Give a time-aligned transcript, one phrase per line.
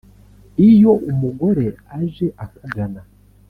[0.69, 1.65] “Iyo umugore
[1.97, 3.01] aje akugana